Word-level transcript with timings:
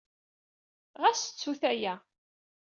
Ɣas 1.01 1.21
ttut 1.23 1.61
aya. 1.71 1.93